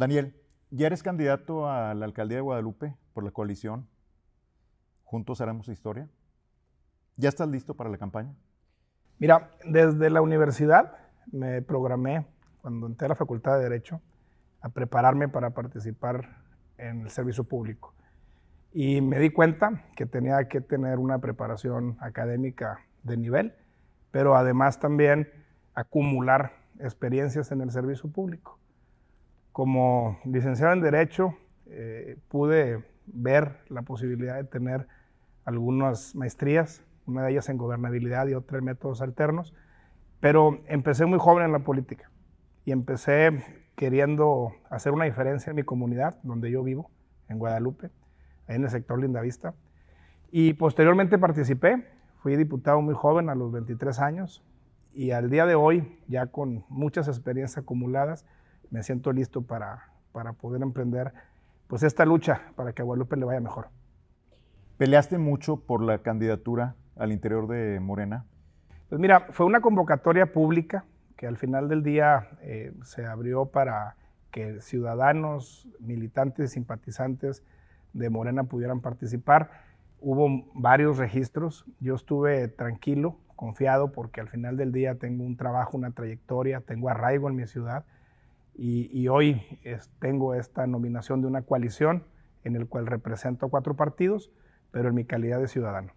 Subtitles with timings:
[0.00, 0.34] Daniel,
[0.70, 3.86] ya eres candidato a la alcaldía de Guadalupe por la coalición.
[5.04, 6.08] Juntos haremos historia.
[7.16, 8.34] ¿Ya estás listo para la campaña?
[9.18, 10.96] Mira, desde la universidad
[11.30, 12.26] me programé,
[12.62, 14.00] cuando entré a la Facultad de Derecho,
[14.62, 16.44] a prepararme para participar
[16.78, 17.92] en el servicio público.
[18.72, 23.54] Y me di cuenta que tenía que tener una preparación académica de nivel,
[24.10, 25.28] pero además también
[25.74, 28.59] acumular experiencias en el servicio público.
[29.52, 31.34] Como licenciado en Derecho,
[31.66, 34.86] eh, pude ver la posibilidad de tener
[35.44, 39.54] algunas maestrías, una de ellas en gobernabilidad y otra en métodos alternos,
[40.20, 42.10] pero empecé muy joven en la política
[42.64, 43.42] y empecé
[43.74, 46.90] queriendo hacer una diferencia en mi comunidad, donde yo vivo,
[47.28, 47.90] en Guadalupe,
[48.46, 49.54] en el sector Lindavista.
[50.30, 51.86] Y posteriormente participé,
[52.18, 54.44] fui diputado muy joven, a los 23 años,
[54.92, 58.26] y al día de hoy, ya con muchas experiencias acumuladas,
[58.70, 61.12] me siento listo para, para poder emprender
[61.66, 63.68] pues esta lucha para que a Guadalupe le vaya mejor.
[64.76, 68.24] ¿Peleaste mucho por la candidatura al interior de Morena?
[68.88, 70.84] Pues mira, fue una convocatoria pública
[71.16, 73.96] que al final del día eh, se abrió para
[74.30, 77.44] que ciudadanos, militantes, simpatizantes
[77.92, 79.50] de Morena pudieran participar.
[80.00, 81.66] Hubo varios registros.
[81.78, 86.88] Yo estuve tranquilo, confiado, porque al final del día tengo un trabajo, una trayectoria, tengo
[86.88, 87.84] arraigo en mi ciudad
[88.54, 89.42] y, hoy
[90.00, 92.04] tengo esta nominación de una coalición
[92.44, 94.30] en el cual represento a cuatro partidos,
[94.70, 95.92] pero en mi calidad de ciudadano.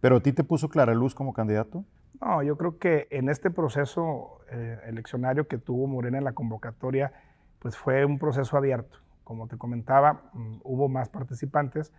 [0.00, 1.84] ¿Pero a ti te puso Clara Luz como candidato?
[2.20, 7.12] No, yo creo que en este proceso eh, eleccionario que tuvo Morena en la convocatoria,
[7.58, 8.98] pues fue un proceso abierto.
[9.24, 11.92] Como te comentaba, mm, hubo más participantes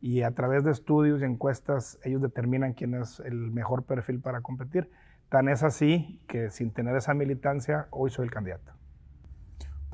[0.00, 4.40] y a través de estudios y encuestas ellos determinan quién es el mejor perfil para
[4.42, 4.90] competir.
[5.28, 8.72] Tan es así que sin tener esa militancia, hoy soy el candidato.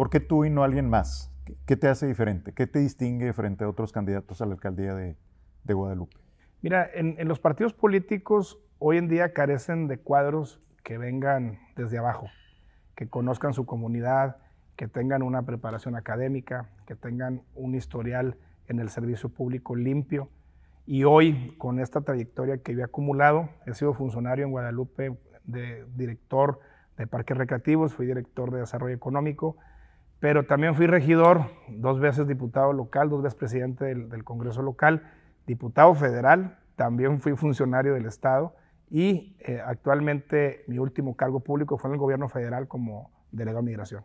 [0.00, 1.30] ¿Por qué tú y no alguien más?
[1.66, 2.54] ¿Qué te hace diferente?
[2.54, 5.14] ¿Qué te distingue frente a otros candidatos a la alcaldía de,
[5.74, 6.16] Guadalupe?
[6.62, 12.28] Mira, en, los partidos políticos hoy en día carecen de cuadros que vengan desde abajo,
[12.94, 14.38] que conozcan su comunidad,
[14.74, 20.30] que tengan una preparación académica, que tengan un historial en el servicio público limpio.
[20.86, 25.84] Y hoy, con esta trayectoria que yo he acumulado, he sido funcionario en Guadalupe de
[25.94, 26.58] director
[26.96, 29.58] de parques recreativos, fui director de desarrollo económico,
[30.20, 35.10] pero también fui regidor, dos veces diputado local, dos veces presidente del, Congreso local,
[35.46, 38.54] diputado federal, también fui funcionario del Estado
[38.90, 43.70] y eh, actualmente mi último cargo público fue en el gobierno federal como delegado de
[43.70, 44.04] migración.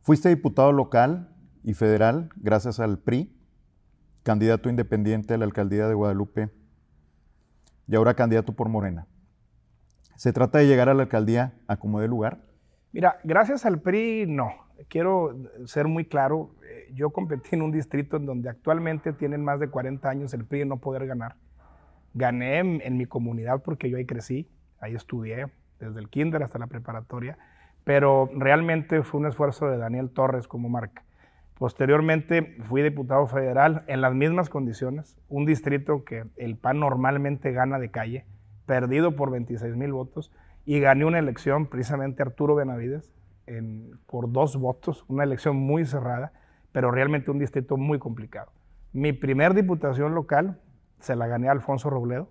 [0.00, 1.28] Fuiste diputado local
[1.62, 3.36] y federal gracias al PRI,
[4.22, 6.50] candidato independiente a la alcaldía de Guadalupe
[7.86, 9.06] y ahora candidato por Morena.
[10.16, 12.40] ¿Se trata de llegar a la alcaldía a como de lugar?
[12.92, 14.61] Mira, gracias al PRI, no.
[14.88, 19.60] Quiero ser muy claro, eh, yo competí en un distrito en donde actualmente tienen más
[19.60, 21.36] de 40 años el PRI no poder ganar.
[22.14, 24.48] Gané en, mi comunidad porque yo ahí crecí,
[24.80, 25.46] ahí estudié,
[25.80, 27.38] desde el kinder hasta la preparatoria,
[27.84, 31.04] pero realmente fue un esfuerzo de Daniel Torres como marca.
[31.58, 37.78] Posteriormente fui diputado federal en las mismas condiciones, un distrito que el PAN normalmente gana
[37.78, 38.26] de calle,
[38.66, 40.32] perdido por 26 mil votos,
[40.64, 43.12] y gané una elección, precisamente Arturo Benavides,
[44.06, 46.32] por dos votos, una elección muy cerrada,
[46.72, 48.52] pero realmente un distrito muy complicado.
[48.92, 50.60] Mi primer diputación local
[51.00, 52.30] se la gané a Alfonso Robledo,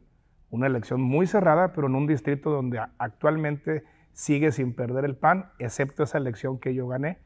[0.49, 3.83] una elección muy cerrada, pero en un distrito donde actualmente
[4.13, 7.19] sigue sin perder el PAN, excepto esa elección que yo gané.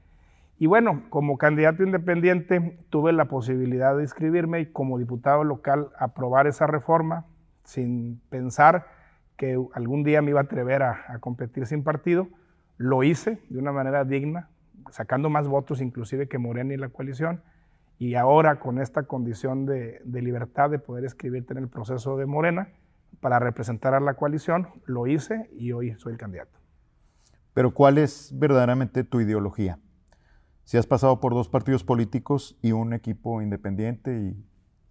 [0.58, 6.48] Y bueno, como candidato independiente tuve la posibilidad de inscribirme y como diputado local aprobar
[6.48, 7.26] esa reforma
[7.66, 8.88] sin pensar
[9.36, 12.30] que algún día me iba a atrever a, competir sin partido.
[12.78, 14.50] Lo hice de una manera digna,
[14.92, 17.42] sacando más votos inclusive que Morena y la coalición.
[17.98, 22.70] Y ahora con esta condición de, libertad de poder escribirte en el proceso de Morena
[23.22, 26.60] para representar a la coalición, lo hice y hoy soy el candidato.
[27.54, 29.80] Pero ¿cuál es verdaderamente tu ideología?
[30.66, 34.46] Si has pasado por dos partidos políticos y un equipo independiente y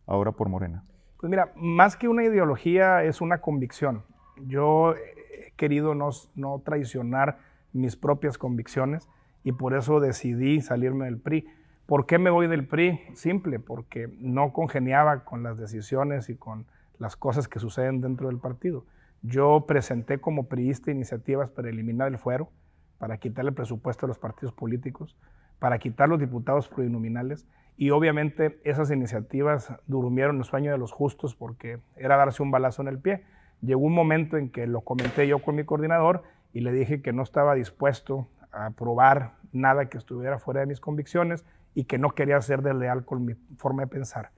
[0.07, 0.85] ahora por Morena.
[1.19, 4.05] Pues mira, más que una ideología es una convicción.
[4.47, 7.39] Yo he querido no, traicionar
[7.75, 9.11] mis propias convicciones
[9.43, 11.47] y por eso decidí salirme del PRI.
[11.85, 12.99] ¿Por qué me voy del PRI?
[13.13, 16.65] Simple, porque no congeniaba con las decisiones y con
[16.99, 18.87] las cosas que suceden dentro del partido.
[19.21, 22.51] Yo presenté como priista iniciativas para eliminar el fuero,
[22.99, 25.17] para quitar el presupuesto de los partidos políticos,
[25.59, 27.47] para quitar los diputados plurinominales
[27.77, 32.83] y obviamente esas iniciativas durmieron el sueño de los justos porque era darse un balazo
[32.83, 33.25] en el pie.
[33.61, 36.23] Llegó un momento en que lo comenté yo con mi coordinador
[36.55, 40.81] y le dije que no estaba dispuesto a aprobar nada que estuviera fuera de mis
[40.81, 44.31] convicciones y que no quería ser desleal con mi forma de pensar.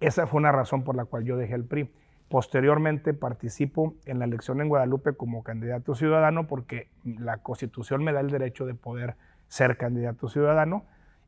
[0.00, 1.92] Esa fue una razón por la cual yo dejé el PRI.
[2.28, 8.20] Posteriormente participo en la elección en Guadalupe como candidato ciudadano porque la constitución me da
[8.20, 9.16] el derecho de poder
[9.48, 10.84] ser candidato ciudadano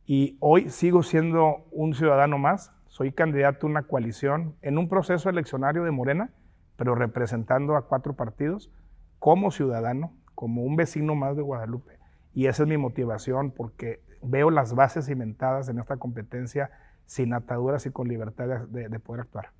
[0.06, 2.72] y hoy sigo siendo un ciudadano más.
[2.86, 6.30] Soy candidato a una coalición en un proceso eleccionario de Morena,
[6.76, 8.70] pero representando a cuatro partidos
[9.18, 11.98] como ciudadano, como un vecino más de Guadalupe.
[12.32, 16.70] Y esa es mi motivación porque veo las bases cimentadas en esta competencia
[17.06, 19.50] sin ataduras y con libertad de, poder actuar.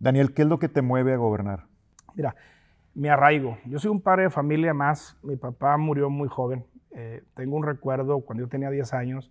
[0.00, 1.66] Daniel, ¿qué es lo que te mueve a gobernar?
[2.14, 2.34] Mira,
[2.94, 3.58] mi arraigo.
[3.66, 5.18] Yo soy un padre de familia más.
[5.22, 6.64] Mi papá murió muy joven.
[6.92, 9.30] Eh, tengo un recuerdo cuando yo tenía 10 años.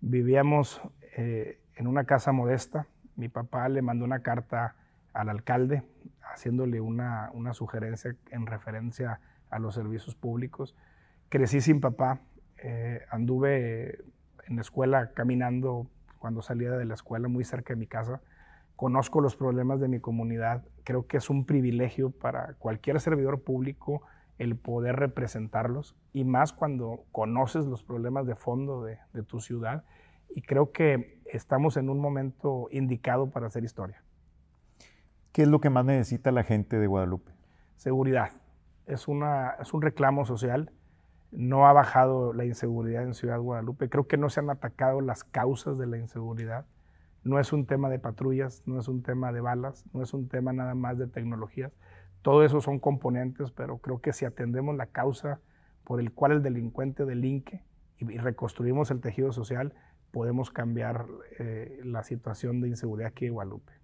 [0.00, 0.82] Vivíamos
[1.16, 2.88] eh, en una casa modesta.
[3.14, 4.74] Mi papá le mandó una carta
[5.16, 5.82] al alcalde
[6.22, 9.20] haciéndole una, una sugerencia en referencia
[9.50, 10.76] a los servicios públicos.
[11.28, 12.20] Crecí sin papá.
[12.58, 13.98] Eh, anduve
[14.46, 15.86] en la escuela caminando
[16.18, 18.20] cuando salía de la escuela muy cerca de mi casa.
[18.76, 20.64] Conozco los problemas de mi comunidad.
[20.84, 24.02] Creo que es un privilegio para cualquier servidor público
[24.38, 29.84] el poder representarlos y más cuando conoces los problemas de fondo de, de tu ciudad.
[30.28, 34.02] Y creo que estamos en un momento indicado para hacer historia.
[35.36, 37.30] ¿Qué es lo que más necesita la gente de Guadalupe?
[37.76, 38.30] Seguridad.
[38.86, 40.72] Es, una, es un reclamo social
[41.30, 43.90] no ha bajado la inseguridad en Ciudad Guadalupe.
[43.90, 46.64] Creo que no se han atacado las causas de la inseguridad.
[47.22, 50.26] No es un tema de patrullas, no es un tema de balas, no es un
[50.26, 51.70] tema nada más de tecnologías.
[52.22, 55.40] Todo eso son componentes, pero creo que si atendemos la causa
[55.84, 57.62] por el cual el delincuente delinque
[57.98, 59.74] y, reconstruimos el tejido social,
[60.12, 61.04] podemos cambiar
[61.38, 63.74] eh, la situación de inseguridad aquí en Guadalupe.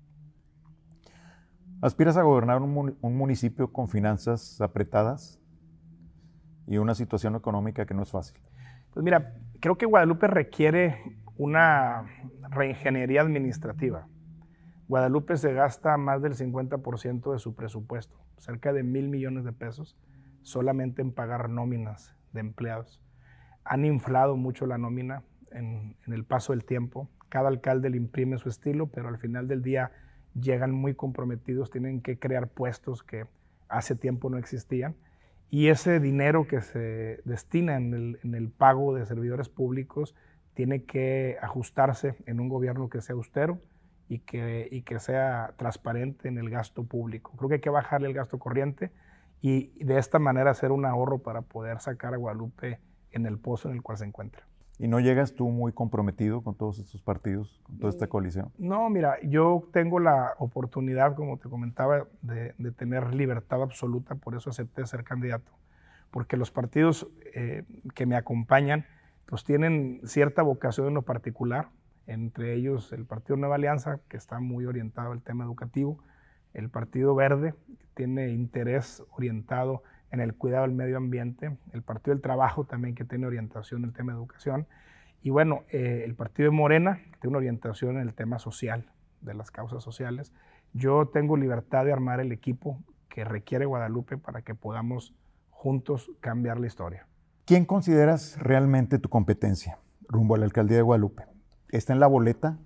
[1.82, 5.42] ¿Aspiras a gobernar un municipio con finanzas apretadas?
[6.66, 8.40] y una situación económica que no es fácil?
[8.92, 11.02] Pues mira, creo que Guadalupe requiere
[11.36, 12.04] una
[12.50, 14.06] reingeniería administrativa.
[14.88, 19.96] Guadalupe se gasta más del 50% de su presupuesto, cerca de mil millones de pesos,
[20.42, 23.00] solamente en pagar nóminas de empleados.
[23.64, 27.08] Han inflado mucho la nómina en, en el paso del tiempo.
[27.28, 29.92] Cada alcalde le imprime su estilo, pero al final del día
[30.34, 33.26] llegan muy comprometidos, tienen que crear puestos que
[33.68, 34.94] hace tiempo no existían
[35.52, 40.14] y ese dinero que se destina en el, pago de servidores públicos
[40.54, 43.60] tiene que ajustarse en un gobierno que sea austero
[44.08, 47.32] y que, que sea transparente en el gasto público.
[47.36, 48.92] Creo que hay que bajarle el gasto corriente
[49.42, 52.80] y de esta manera hacer un ahorro para poder sacar a Guadalupe
[53.10, 54.46] en el pozo en el cual se encuentra.
[54.82, 58.50] ¿Y no llegas tú muy comprometido con todos estos partidos, con toda esta coalición?
[58.58, 64.50] No, mira, yo tengo la oportunidad, como te comentaba, de, tener libertad absoluta, por eso
[64.50, 65.52] acepté ser candidato,
[66.10, 67.62] porque los partidos eh,
[67.94, 68.84] que me acompañan,
[69.26, 71.68] pues tienen cierta vocación en lo particular,
[72.08, 76.02] entre ellos el Partido Nueva Alianza, que está muy orientado al tema educativo,
[76.54, 82.14] el Partido Verde, que tiene interés orientado en el cuidado del medio ambiente, el Partido
[82.14, 84.66] del Trabajo también que tiene orientación en el tema de educación,
[85.22, 88.84] y bueno, eh, el Partido de Morena, que tiene una orientación en el tema social,
[89.22, 90.32] de las causas sociales.
[90.72, 95.14] Yo tengo libertad de armar el equipo que requiere Guadalupe para que podamos
[95.50, 97.06] juntos cambiar la historia.
[97.44, 101.24] ¿Quién consideras realmente tu competencia rumbo a la alcaldía de Guadalupe?
[101.70, 102.58] ¿Está en la boleta?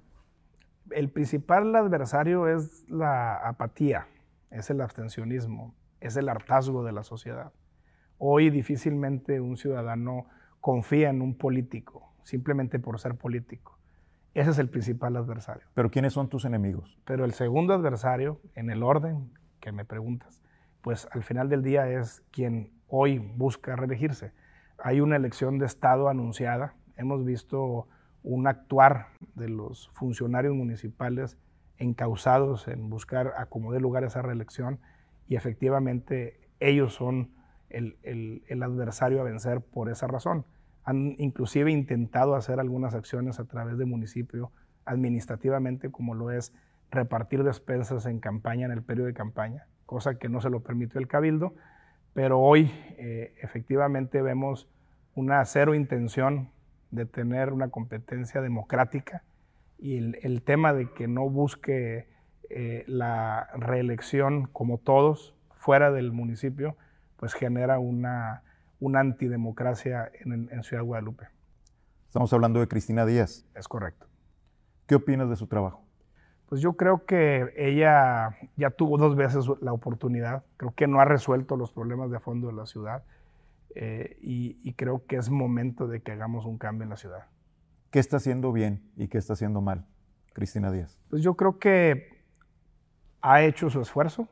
[0.90, 4.06] El principal adversario es la apatía,
[4.50, 7.52] es el abstencionismo es el hartazgo de la sociedad.
[8.18, 10.26] Hoy difícilmente un ciudadano
[10.60, 13.78] confía en un político simplemente por ser político.
[14.34, 15.66] Ese es el principal adversario.
[15.74, 16.98] Pero ¿quiénes son tus enemigos?
[17.04, 20.42] Pero el segundo adversario, en el orden que me preguntas,
[20.82, 24.32] pues al final del día es quien hoy busca reelegirse.
[24.78, 26.74] Hay una elección de Estado anunciada.
[26.96, 27.86] Hemos visto
[28.24, 31.38] un actuar de los funcionarios municipales
[31.78, 34.80] encausados en buscar acomodar lugar a esa reelección
[35.28, 37.30] y efectivamente ellos son
[37.68, 40.44] el, adversario a vencer por esa razón.
[40.84, 44.52] Han inclusive intentado hacer algunas acciones a través del municipio
[44.84, 46.52] administrativamente, como lo es
[46.90, 51.00] repartir despensas en campaña, en el periodo de campaña, cosa que no se lo permitió
[51.00, 51.54] el cabildo,
[52.14, 54.68] pero hoy eh, efectivamente vemos
[55.14, 56.50] una cero intención
[56.92, 59.24] de tener una competencia democrática
[59.78, 62.06] y el tema de que no busque
[62.50, 66.76] eh, la reelección, como todos, fuera del municipio,
[67.16, 68.42] pues genera una,
[68.80, 71.26] una antidemocracia en, en Ciudad Guadalupe.
[72.06, 73.46] Estamos hablando de Cristina Díaz.
[73.54, 74.06] Es correcto.
[74.86, 75.82] ¿Qué opinas de su trabajo?
[76.48, 80.44] Pues yo creo que ella ya tuvo dos veces la oportunidad.
[80.56, 83.02] Creo que no ha resuelto los problemas de fondo de la ciudad.
[83.76, 87.26] eh, y, y creo que es momento de que hagamos un cambio en la ciudad.
[87.90, 89.86] ¿Qué está haciendo bien y qué está haciendo mal,
[90.32, 90.98] Cristina Díaz?
[91.10, 92.15] Pues yo creo que
[93.22, 94.28] ha hecho su esfuerzo,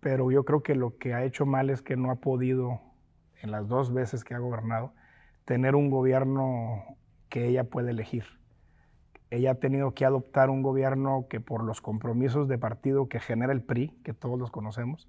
[0.00, 2.80] pero yo creo que lo que ha hecho mal es que no ha podido,
[3.42, 4.92] en las dos veces que ha gobernado,
[5.44, 6.84] tener un gobierno
[7.28, 8.24] que ella puede elegir.
[9.30, 13.52] Ella ha tenido que adoptar un gobierno que por los compromisos de partido que genera
[13.52, 15.08] el PRI, que todos los conocemos,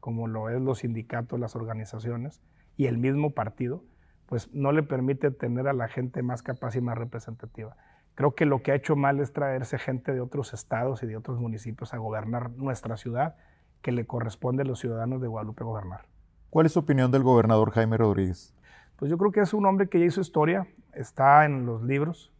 [0.00, 2.42] como lo es los sindicatos, las organizaciones
[2.76, 3.84] y el mismo partido,
[4.26, 7.76] pues no le permite tener a la gente más capaz y más representativa.
[8.14, 11.16] Creo que lo que ha hecho mal es traerse gente de otros estados y de
[11.16, 13.36] otros municipios a gobernar nuestra ciudad,
[13.80, 16.02] que le corresponde a los ciudadanos de Guadalupe gobernar.
[16.50, 18.54] ¿Cuál es su opinión del gobernador Jaime Rodríguez?
[18.96, 22.32] Pues yo creo que es un hombre que ya hizo historia, está en los libros,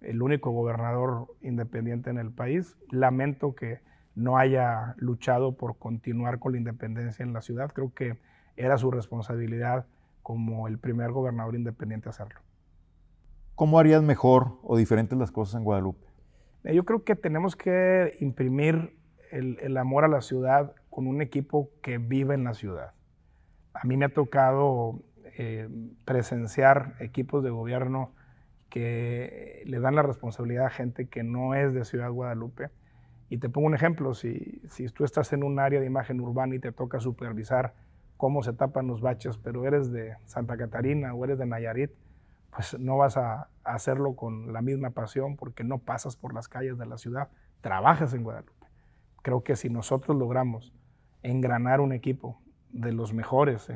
[0.00, 2.76] el único gobernador independiente en el país.
[2.90, 3.80] Lamento que
[4.14, 7.70] no haya luchado por continuar con la independencia en la ciudad.
[7.72, 8.18] Creo que
[8.56, 9.86] era su responsabilidad
[10.22, 12.40] como el primer gobernador independiente hacerlo.
[13.56, 16.06] ¿Cómo harías mejor o diferentes las cosas en Guadalupe?
[16.64, 18.94] Yo creo que tenemos que imprimir
[19.30, 22.92] el, el, amor a la ciudad con un equipo que vive en la ciudad.
[23.72, 25.00] A mí me ha tocado
[25.38, 25.70] eh,
[26.04, 28.12] presenciar equipos de gobierno
[28.68, 32.68] que le dan la responsabilidad a gente que no es de Ciudad Guadalupe.
[33.30, 36.54] Y te pongo un ejemplo, si, si tú estás en un área de imagen urbana
[36.54, 37.72] y te toca supervisar
[38.18, 41.90] cómo se tapan los baches, pero eres de Santa Catarina o eres de Nayarit,
[42.56, 46.78] pues no vas a, hacerlo con la misma pasión porque no pasas por las calles
[46.78, 47.28] de la ciudad,
[47.60, 48.66] trabajas en Guadalupe.
[49.22, 50.72] Creo que si nosotros logramos
[51.22, 53.68] engranar un equipo de los mejores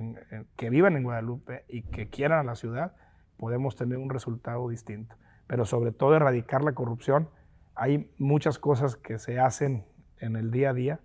[0.57, 2.95] que vivan en Guadalupe y que quieran a la ciudad,
[3.37, 5.17] podemos tener un resultado distinto.
[5.47, 7.29] Pero sobre todo erradicar la corrupción.
[7.75, 9.85] Hay muchas cosas que se hacen
[10.19, 11.01] en el día a día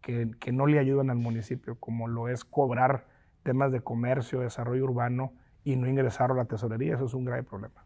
[0.00, 3.06] que, que no le ayudan al municipio, como lo es cobrar
[3.42, 5.34] temas de comercio, desarrollo urbano
[5.64, 6.94] y no ingresar a la tesorería.
[6.94, 7.84] Eso es un grave problema.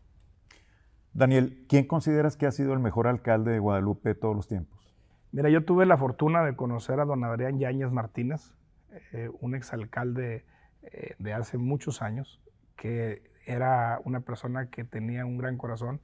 [1.12, 4.92] Daniel, ¿quién consideras que ha sido el mejor alcalde de Guadalupe de todos los tiempos?
[5.30, 8.52] Mira, yo tuve la fortuna de conocer a don Adrián Yáñez Martínez,
[9.12, 10.44] eh, un exalcalde
[10.82, 12.40] eh, de hace muchos años,
[12.76, 16.00] que era una persona que tenía un gran corazón,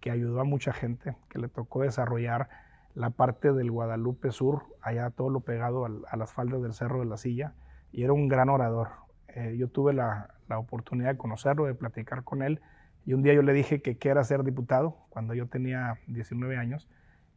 [0.00, 2.48] que ayudó a mucha gente, que le tocó desarrollar
[2.94, 7.06] la parte del Guadalupe Sur, allá todo lo pegado a las faldas del Cerro de
[7.06, 7.54] la Silla,
[7.90, 9.03] y era un gran orador.
[9.34, 12.60] Eh, yo tuve la, la, oportunidad de conocerlo, de platicar con él,
[13.04, 16.88] y un día yo le dije que quiera ser diputado, cuando yo tenía 19 años,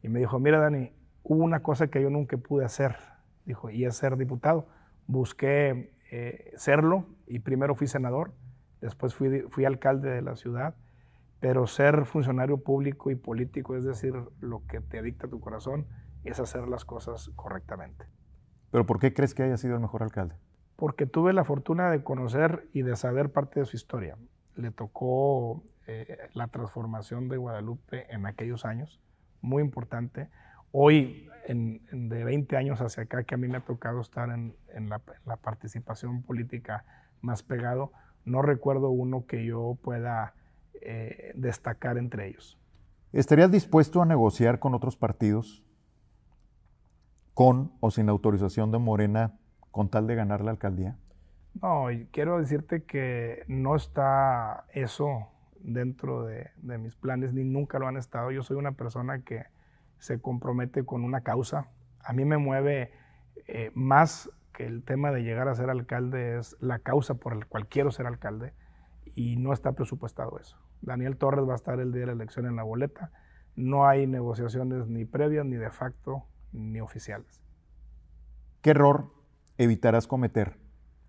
[0.02, 0.92] y me dijo, mira Dani,
[1.24, 2.96] hubo una cosa que yo nunca pude hacer,
[3.44, 4.68] dijo, y es ser diputado.
[5.08, 8.32] Busqué eh, serlo, y primero fui senador,
[8.80, 10.76] después fui, fui alcalde de la ciudad,
[11.40, 15.86] pero ser funcionario público y político, es decir, lo que te dicta tu corazón,
[16.24, 18.06] es hacer las cosas correctamente.
[18.70, 20.36] ¿Pero por qué crees que haya sido el mejor alcalde?
[20.78, 24.16] Porque tuve la fortuna de conocer y de saber parte de su historia.
[24.54, 29.00] Le tocó eh, la transformación de Guadalupe en aquellos años,
[29.40, 30.28] muy importante.
[30.70, 34.30] Hoy, en, en de 20 años hacia acá, que a mí me ha tocado estar
[34.30, 36.84] en, en, la, la participación política
[37.22, 37.90] más pegado,
[38.24, 40.34] no recuerdo uno que yo pueda
[40.74, 42.56] eh, destacar entre ellos.
[43.12, 45.64] ¿Estarías dispuesto a negociar con otros partidos,
[47.34, 49.37] con o sin autorización de Morena,
[49.70, 50.96] con tal de ganar la alcaldía?
[51.60, 55.28] No, quiero decirte que no está eso
[55.60, 58.30] dentro de, de, mis planes, ni nunca lo han estado.
[58.30, 59.46] Yo soy una persona que
[59.98, 61.68] se compromete con una causa.
[62.04, 62.92] A mí me mueve
[63.46, 67.44] eh, más que el tema de llegar a ser alcalde, es la causa por la
[67.46, 68.52] cual quiero ser alcalde
[69.14, 70.56] y no está presupuestado eso.
[70.82, 73.10] Daniel Torres va a estar el día de la elección en la boleta.
[73.56, 77.42] No hay negociaciones ni previas, ni de facto, ni oficiales.
[78.62, 79.12] ¿Qué error
[79.58, 80.56] evitarás cometer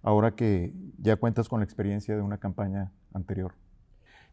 [0.01, 3.53] ahora que ya cuentas con la experiencia de una campaña anterior?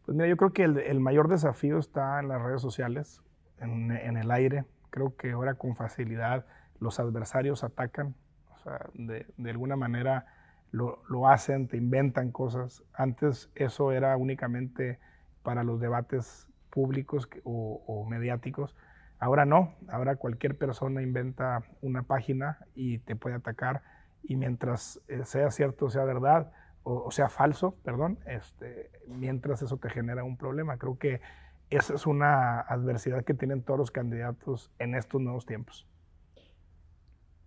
[0.05, 3.21] Pues mira, yo creo que el, el mayor desafío está en las redes sociales,
[3.59, 4.65] en, en, el aire.
[4.89, 6.45] Creo que ahora con facilidad
[6.79, 8.15] los adversarios atacan,
[8.55, 10.25] o sea, de, de alguna manera
[10.71, 12.83] lo, lo, hacen, te inventan cosas.
[12.93, 14.99] Antes eso era únicamente
[15.43, 18.75] para los debates públicos o, o, mediáticos.
[19.19, 23.81] Ahora no, ahora cualquier persona inventa una página y te puede atacar
[24.23, 26.51] y mientras eh, sea cierto, sea verdad
[26.83, 30.77] o, o sea falso, perdón, este, mientras eso te genera un problema.
[30.77, 31.21] Creo que
[31.69, 35.85] esa es una adversidad que tienen todos los candidatos en estos nuevos tiempos.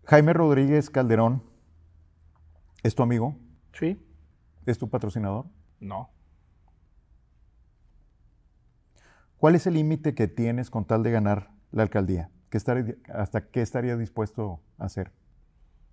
[0.04, 1.42] Jaime Rodríguez Calderón,
[2.82, 3.36] ¿es tu amigo?
[3.72, 4.04] Sí.
[4.66, 5.46] ¿Es tu patrocinador?
[5.78, 6.10] No.
[9.38, 12.30] ¿Cuál es el límite que tienes con tal de ganar la alcaldía?
[12.50, 15.12] ¿Qué estaría, ¿Hasta qué estaría dispuesto a hacer?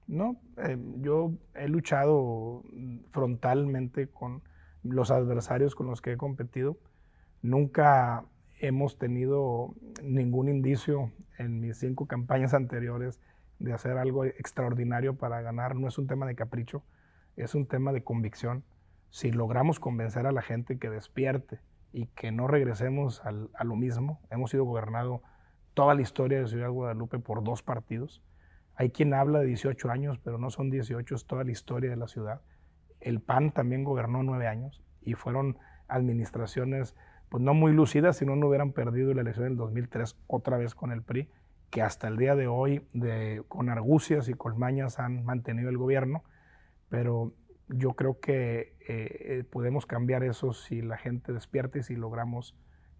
[0.07, 2.63] No, eh, yo he luchado
[3.11, 4.41] frontalmente con
[4.83, 6.77] los adversarios con los que he competido.
[7.41, 8.25] Nunca
[8.59, 13.19] hemos tenido ningún indicio en mis cinco campañas anteriores
[13.59, 15.75] de hacer algo extraordinario para ganar.
[15.75, 16.83] No es un tema de capricho,
[17.35, 18.63] es un tema de convicción.
[19.09, 21.59] Si logramos convencer a la gente que despierte
[21.91, 25.21] y que no regresemos a lo mismo, hemos sido gobernado
[25.73, 28.21] toda la historia de Ciudad Guadalupe por dos partidos.
[28.77, 31.97] Hay quien habla de 18 años, pero no son 18, es toda la historia de
[31.97, 32.41] la ciudad.
[32.99, 35.57] El PAN también gobernó nueve años y fueron
[35.87, 36.95] administraciones
[37.29, 40.75] pues no muy lucidas, si no, no hubieran perdido la elección del 2003 otra vez
[40.75, 41.29] con el PRI,
[41.71, 46.23] que hasta el día de hoy, de, con argucias y colmañas, han mantenido el gobierno,
[46.87, 47.33] pero
[47.67, 52.55] yo creo que eh, podemos cambiar eso si la gente despierta y si logramos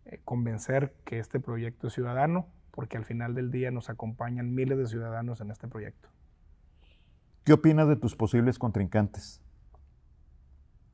[0.05, 4.77] eh, convencer que este proyecto es ciudadano, porque al final del día nos acompañan miles
[4.77, 6.09] de ciudadanos en este proyecto.
[7.43, 9.41] ¿Qué opinas de tus posibles contrincantes?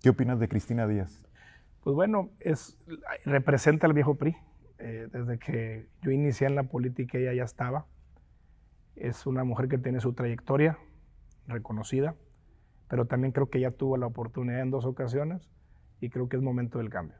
[0.01, 1.25] ¿Qué opinas de Cristina Díaz?
[1.81, 2.77] Pues bueno, es,
[3.25, 4.33] representa al viejo PRI.
[4.79, 7.85] Eh, desde que yo inicié en la política ella ya estaba.
[8.95, 10.79] Es una mujer que tiene su trayectoria
[11.47, 12.15] reconocida,
[12.87, 15.49] pero también creo que ya tuvo la oportunidad en dos ocasiones
[15.99, 17.17] y creo que es momento del cambio.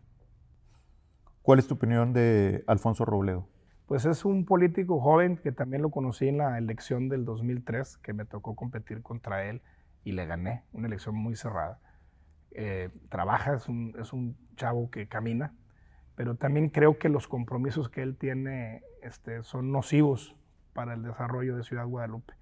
[1.42, 3.50] ¿Cuál es tu opinión de Alfonso Robledo?
[3.88, 8.14] Pues es un político joven que también lo conocí en la elección del 2003, que
[8.14, 9.62] me tocó competir contra él
[10.04, 11.80] y le gané, una elección muy cerrada.
[12.52, 15.52] Eh, trabaja, es un, es un, chavo que camina,
[16.16, 20.36] pero también creo que los compromisos que él tiene este, son nocivos
[20.74, 22.36] para el desarrollo de Ciudad Guadalupe.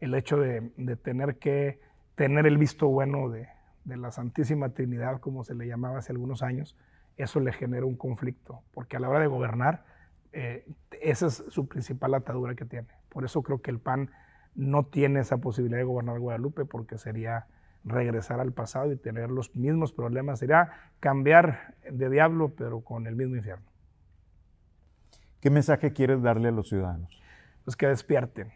[0.00, 1.80] El hecho de, de tener que
[2.14, 3.48] tener el visto bueno de,
[3.84, 6.76] de, la Santísima Trinidad, como se le llamaba hace algunos años,
[7.16, 9.84] eso le genera un conflicto, porque a la hora de gobernar,
[10.38, 10.66] eh,
[11.00, 12.88] esa es su principal atadura que tiene.
[13.08, 14.10] Por eso creo que el PAN
[14.54, 17.46] no tiene esa posibilidad de gobernar Guadalupe, porque sería
[17.84, 20.40] regresar al pasado y tener los mismos problemas.
[20.40, 23.64] Sería cambiar de diablo, pero con el mismo infierno.
[25.40, 27.18] ¿Qué mensaje quieres darle a los ciudadanos?
[27.64, 28.52] Pues que despierten.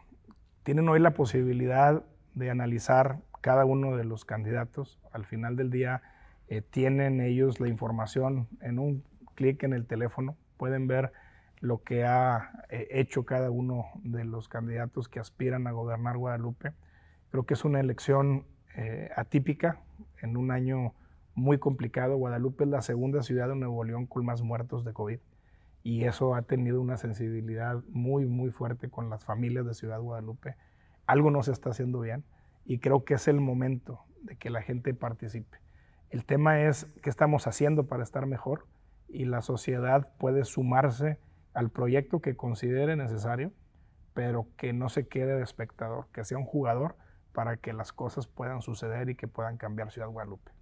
[0.62, 5.00] Tienen hoy la posibilidad de analizar cada uno de los candidatos.
[5.12, 6.02] Al final del día
[6.48, 9.02] eh, tienen ellos la información en un
[9.34, 10.36] clic en el teléfono.
[10.58, 11.12] Pueden ver
[11.60, 16.72] lo que ha eh, hecho cada uno de los candidatos que aspiran a gobernar Guadalupe.
[17.30, 18.46] Creo que es una elección
[18.76, 19.80] eh, atípica
[20.22, 20.94] en un año
[21.34, 22.16] muy complicado.
[22.16, 25.18] Guadalupe es la segunda ciudad de Nuevo León con más muertos de COVID
[25.82, 30.56] y eso ha tenido una sensibilidad muy, muy fuerte con las familias de Ciudad Guadalupe.
[31.06, 32.24] Algo no se está haciendo bien
[32.64, 35.58] y creo que es el momento de que la gente participe.
[36.10, 38.66] El tema es qué estamos haciendo para estar mejor
[39.08, 41.18] y la sociedad puede sumarse
[41.54, 43.52] al proyecto que considere necesario,
[44.14, 46.96] pero que no se quede de espectador, que sea un jugador
[47.32, 50.52] para que las cosas puedan suceder y que puedan cambiar Ciudad Guadalupe.